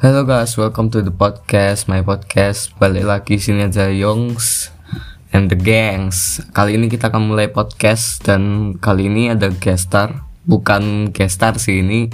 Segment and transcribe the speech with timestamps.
[0.00, 2.72] Halo guys, welcome to the podcast, my podcast.
[2.80, 4.72] Balik lagi sini aja Yongs
[5.28, 6.40] and the Gangs.
[6.56, 11.60] Kali ini kita akan mulai podcast dan kali ini ada guest star, bukan guest star
[11.60, 12.08] sih ini,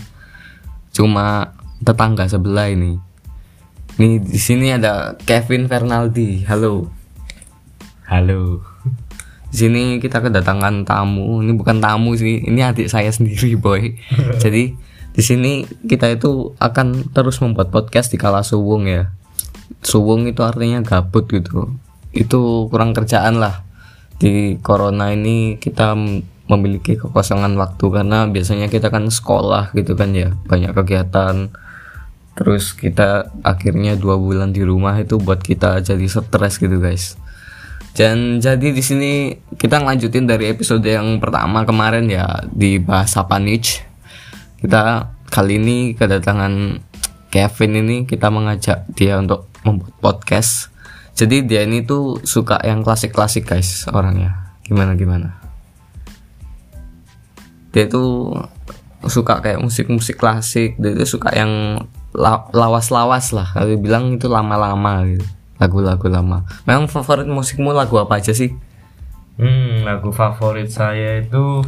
[0.91, 2.99] cuma tetangga sebelah ini.
[4.03, 6.43] Nih di sini ada Kevin Fernaldi.
[6.43, 6.91] Halo.
[8.11, 8.67] Halo.
[9.55, 11.39] Di sini kita kedatangan tamu.
[11.39, 13.95] Ini bukan tamu sih, ini adik saya sendiri, boy.
[14.43, 14.75] Jadi
[15.17, 19.17] di sini kita itu akan terus membuat podcast di kala suwung ya.
[19.81, 21.73] Suwung itu artinya gabut gitu.
[22.13, 23.65] Itu kurang kerjaan lah.
[24.21, 25.97] Di corona ini kita
[26.53, 31.49] memiliki kekosongan waktu karena biasanya kita kan sekolah gitu kan ya, banyak kegiatan.
[32.37, 37.17] Terus kita akhirnya dua bulan di rumah itu buat kita jadi stres gitu guys.
[37.97, 43.86] Dan jadi di sini kita ngelanjutin dari episode yang pertama kemarin ya di bahasa niche
[44.61, 46.81] kita kali ini kedatangan
[47.29, 50.73] Kevin ini kita mengajak dia untuk membuat podcast.
[51.17, 54.57] Jadi dia ini tuh suka yang klasik-klasik guys orangnya.
[54.65, 55.37] Gimana gimana?
[57.77, 58.33] Dia tuh
[59.05, 60.81] suka kayak musik-musik klasik.
[60.81, 61.83] Dia tuh suka yang
[62.17, 63.53] la- lawas-lawas lah.
[63.53, 65.25] Kalau bilang itu lama-lama gitu.
[65.57, 66.45] Lagu-lagu lama.
[66.69, 68.53] Memang favorit musikmu lagu apa aja sih?
[69.37, 71.65] Hmm, lagu favorit saya itu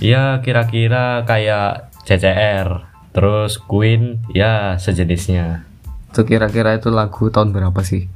[0.00, 5.68] ya kira-kira kayak CCR, terus Queen, ya sejenisnya.
[6.10, 8.10] itu kira-kira itu lagu tahun berapa sih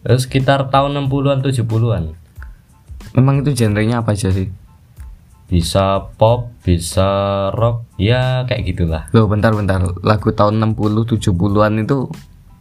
[0.00, 2.04] Terus sekitar tahun 60-an 70-an.
[3.16, 4.50] memang itu genrenya apa aja sih
[5.50, 7.08] Bisa pop, bisa
[7.56, 9.02] rock, ya kayak gitulah.
[9.10, 12.06] Loh bentar bentar Lagu tahun 60 70-an itu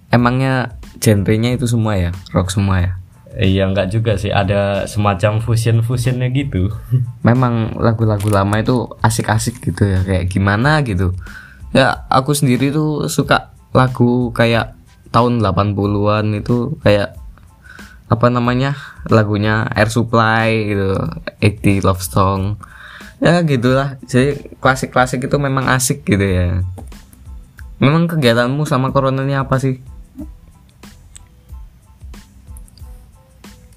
[0.10, 2.99] Emangnya genrenya itu semua ya Rock semua ya
[3.40, 6.68] Iya enggak juga sih, ada semacam fusion-fusionnya gitu.
[7.28, 10.04] Memang lagu-lagu lama itu asik-asik gitu ya.
[10.04, 11.16] Kayak gimana gitu.
[11.72, 14.76] Ya aku sendiri tuh suka lagu kayak
[15.16, 17.16] tahun 80-an itu kayak
[18.10, 18.76] apa namanya
[19.08, 21.00] lagunya Air Supply gitu.
[21.40, 22.60] 80 Love Song.
[23.24, 23.96] Ya gitulah.
[24.04, 26.60] Jadi klasik-klasik itu memang asik gitu ya.
[27.80, 29.80] Memang kegiatanmu sama corona ini apa sih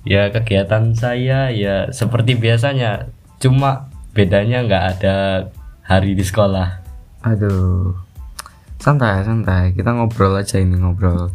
[0.02, 3.06] Ya kegiatan saya ya seperti biasanya,
[3.38, 5.16] cuma bedanya nggak ada
[5.86, 6.82] hari di sekolah.
[7.22, 7.94] aduh.
[8.82, 9.70] Santai santai.
[9.78, 11.30] Kita ngobrol aja ini ngobrol.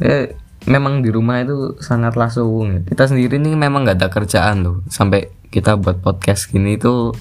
[0.00, 0.32] Eh
[0.64, 4.76] memang di rumah itu sangatlah suwung ya kita sendiri nih memang nggak ada kerjaan loh.
[4.88, 7.12] Sampai kita buat podcast gini itu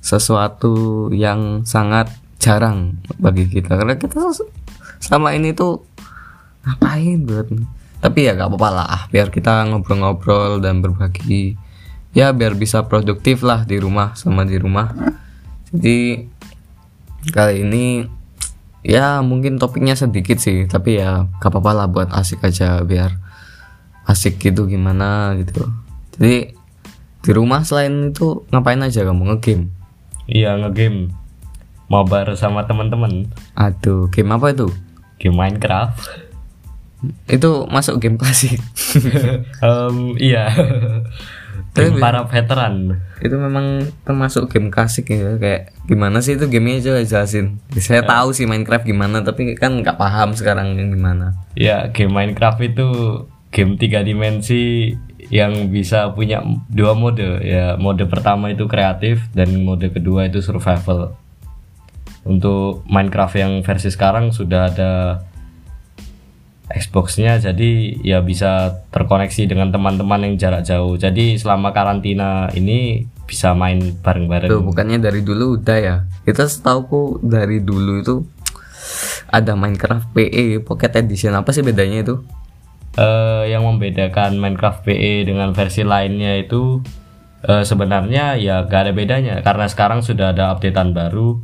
[0.00, 2.08] sesuatu yang sangat
[2.40, 3.76] jarang bagi kita.
[3.76, 4.24] Karena kita
[5.04, 5.84] selama ini tuh
[6.64, 7.52] ngapain buat
[8.04, 11.56] tapi ya gak apa-apa lah biar kita ngobrol-ngobrol dan berbagi.
[12.12, 14.92] Ya biar bisa produktif lah di rumah sama di rumah.
[15.72, 16.28] Jadi
[17.32, 18.04] kali ini
[18.84, 23.16] ya mungkin topiknya sedikit sih tapi ya gak apa-apa lah buat asik aja biar
[24.04, 25.64] asik gitu gimana gitu.
[26.20, 26.52] Jadi
[27.24, 29.32] di rumah selain itu ngapain aja kamu?
[29.32, 29.72] Ngegame?
[30.28, 31.08] Iya ngegame,
[31.88, 34.68] mabar sama teman-teman, aduh game apa itu?
[35.16, 36.23] Game Minecraft.
[37.26, 38.60] Itu masuk game klasik.
[39.64, 40.48] Em, iya,
[41.76, 43.02] game para veteran.
[43.18, 46.92] itu memang termasuk game klasik ya kayak gimana sih itu gamenya?
[46.92, 47.58] Coba jelasin.
[47.80, 51.34] Saya tahu sih Minecraft gimana tapi kan nggak paham sekarang yang gimana.
[51.58, 52.88] Ya game Minecraft itu
[53.50, 54.94] game tiga dimensi
[55.32, 57.42] yang bisa punya dua mode.
[57.42, 61.16] Ya mode pertama itu kreatif dan mode kedua itu survival.
[62.24, 64.92] Untuk Minecraft yang versi sekarang sudah ada
[66.74, 67.70] Xbox-nya jadi
[68.02, 70.98] ya bisa terkoneksi dengan teman-teman yang jarak jauh.
[70.98, 74.50] Jadi selama karantina ini bisa main bareng-bareng.
[74.50, 75.96] Tuh, bukannya dari dulu udah ya?
[76.26, 78.14] Kita setauku dari dulu itu
[79.30, 81.38] ada Minecraft PE Pocket Edition.
[81.38, 82.20] Apa sih bedanya itu?
[82.98, 86.82] Eh, yang membedakan Minecraft PE dengan versi lainnya itu
[87.46, 89.38] eh, sebenarnya ya gak ada bedanya.
[89.46, 91.38] Karena sekarang sudah ada updatean baru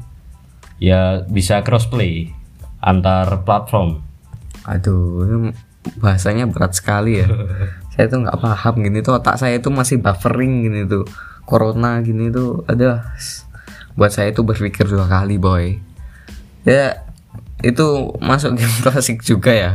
[0.82, 2.34] ya bisa crossplay
[2.80, 4.09] antar platform
[4.70, 5.50] aduh
[5.98, 7.26] bahasanya berat sekali ya.
[7.96, 11.04] Saya tuh nggak paham gini tuh otak saya itu masih buffering gini tuh.
[11.44, 13.10] Corona gini tuh ada
[13.98, 15.76] buat saya itu berpikir dua kali boy.
[16.62, 17.02] Ya
[17.60, 19.70] itu masuk game klasik juga ya.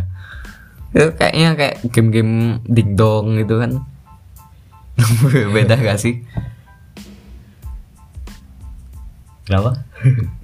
[0.96, 3.84] Itu kayaknya kayak game-game dingdong gitu kan.
[5.54, 6.24] Beda gak sih?
[9.46, 9.86] Kenapa?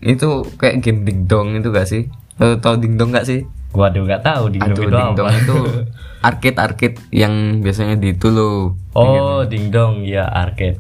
[0.03, 2.11] itu kayak game dingdong itu gak sih?
[2.37, 5.39] Tau dingdong gak sih Waduh gak tahu di Aduh itu dingdong apa.
[5.39, 5.55] itu
[6.27, 10.79] arcade arcade yang biasanya di itu loh oh dingdong ya arcade.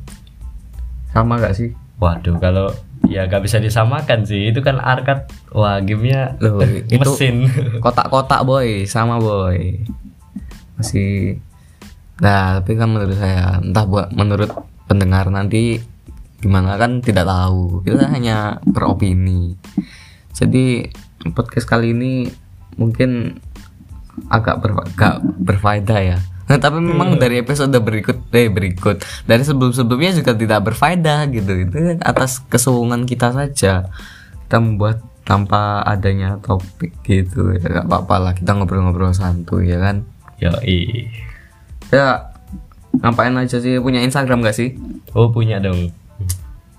[1.11, 1.71] Sama gak sih?
[1.97, 2.67] Waduh kalau
[3.07, 4.51] ya gak bisa disamakan sih.
[4.51, 7.47] Itu kan arcade wah gamenya Loh, itu mesin.
[7.83, 8.83] kotak-kotak boy.
[8.83, 9.81] Sama boy.
[10.75, 11.39] Masih
[12.21, 14.53] nah tapi kan menurut saya entah buat menurut
[14.85, 15.79] pendengar nanti
[16.37, 17.81] gimana kan tidak tahu.
[17.81, 19.55] Kita hanya beropini.
[20.31, 20.85] Jadi
[21.33, 22.29] podcast kali ini
[22.79, 23.39] mungkin
[24.27, 26.17] agak ber, agak berfaedah ya.
[26.51, 31.51] Nah, tapi memang dari episode berikut eh berikut dari sebelum sebelumnya juga tidak berfaedah gitu.
[31.63, 33.87] Itu atas kesuwungan kita saja.
[34.43, 37.55] Kita membuat tanpa adanya topik gitu.
[37.55, 40.03] Ya gak apa-apa lah kita ngobrol-ngobrol santuy ya kan?
[40.43, 40.51] Yo
[41.87, 42.35] ya
[42.99, 43.79] ngapain aja sih?
[43.79, 44.75] Punya Instagram gak sih?
[45.15, 45.95] Oh punya dong.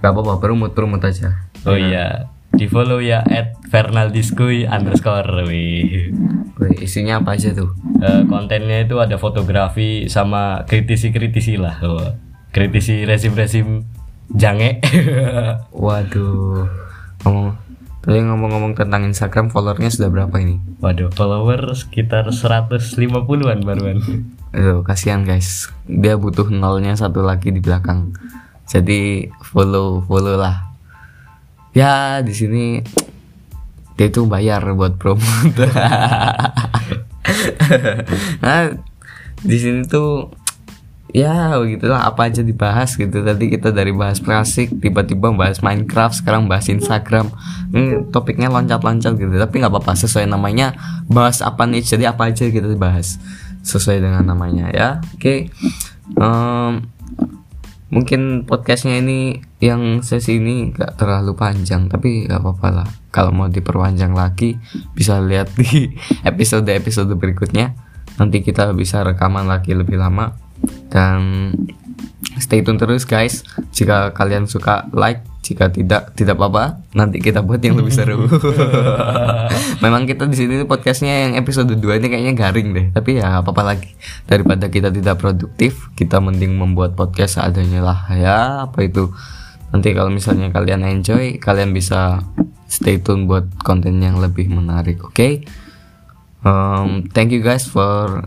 [0.04, 1.48] Gak apa-apa perumut perumut aja.
[1.64, 6.12] Oh iya di follow ya at Fernaldiskuy underscore wih.
[6.60, 7.72] Wih, isinya apa aja tuh?
[7.98, 11.80] Eh, kontennya itu ada fotografi sama kritisi-kritisi lah.
[11.82, 12.12] Oh.
[12.52, 13.88] kritisi resim-resim
[14.28, 14.84] jange.
[15.72, 16.68] Waduh.
[17.24, 17.56] Ngomong
[18.04, 20.60] tadi ngomong-ngomong tentang Instagram followernya sudah berapa ini?
[20.84, 24.04] Waduh follower sekitar 150-an baruan
[24.52, 25.72] Aduh, kasihan guys.
[25.88, 28.12] Dia butuh nolnya satu lagi di belakang.
[28.68, 30.71] Jadi follow follow lah
[31.72, 32.64] ya di sini
[33.96, 35.20] dia itu bayar buat promo
[38.44, 38.72] nah
[39.42, 40.32] di sini tuh
[41.12, 43.20] ya begitulah apa aja dibahas gitu.
[43.20, 47.28] Tadi kita dari bahas klasik tiba-tiba bahas Minecraft sekarang bahas Instagram.
[47.68, 50.72] Ini topiknya loncat-loncat gitu tapi nggak apa-apa sesuai namanya.
[51.12, 51.84] Bahas apa nih?
[51.84, 53.20] Jadi apa aja kita dibahas
[53.60, 54.88] sesuai dengan namanya ya.
[55.14, 55.52] Oke
[56.18, 56.72] Em,
[57.92, 62.88] mungkin podcastnya ini yang sesi ini gak terlalu panjang tapi gak apa-apa lah.
[63.12, 64.56] Kalau mau diperpanjang lagi
[64.96, 65.92] bisa lihat di
[66.30, 67.76] episode-episode berikutnya.
[68.16, 70.32] Nanti kita bisa rekaman lagi lebih lama.
[70.88, 71.52] Dan
[72.40, 73.44] stay tune terus guys.
[73.76, 75.20] Jika kalian suka like.
[75.44, 76.80] Jika tidak tidak apa-apa.
[76.96, 78.24] Nanti kita buat yang lebih seru
[79.84, 83.74] memang kita di sini podcastnya yang episode 2 ini kayaknya garing deh tapi ya apa-apa
[83.74, 83.90] lagi
[84.26, 88.36] daripada kita tidak produktif kita mending membuat podcast seadanya lah ya
[88.68, 89.10] apa itu
[89.72, 92.20] nanti kalau misalnya kalian enjoy kalian bisa
[92.68, 95.44] stay tune buat konten yang lebih menarik oke
[96.42, 98.26] Um, thank you guys for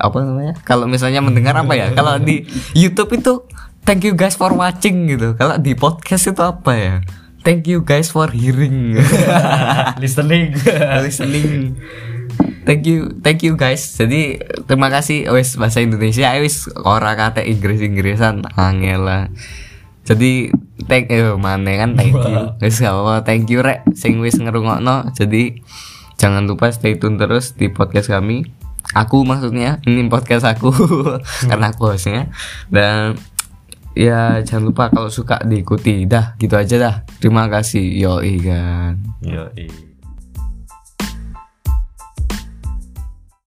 [0.00, 0.56] apa namanya?
[0.64, 1.92] Kalau misalnya mendengar apa ya?
[1.92, 3.44] Kalau di YouTube itu
[3.84, 5.36] thank you guys for watching gitu.
[5.36, 6.94] Kalau di podcast itu apa ya?
[7.40, 9.00] Thank you guys for hearing.
[10.02, 10.52] listening
[11.04, 11.80] Listening.
[12.68, 13.80] Thank you, thank you guys.
[13.96, 14.38] Jadi
[14.68, 19.24] terima kasih wes bahasa Indonesia wes ora kata Inggris Inggrisan angel lah.
[20.04, 20.52] Jadi
[20.84, 22.52] thank you mana kan thank you.
[22.60, 25.08] Wes gak apa thank you rek sing wis ngerungokno.
[25.16, 25.64] Jadi
[26.20, 28.44] jangan lupa stay tune terus di podcast kami.
[28.92, 30.70] Aku maksudnya ini podcast aku
[31.48, 32.28] karena aku hostnya
[32.68, 33.16] dan
[33.94, 36.94] ya jangan lupa kalau suka diikuti dah gitu aja dah.
[37.18, 38.96] Terima kasih yo kan.
[39.22, 39.50] Yo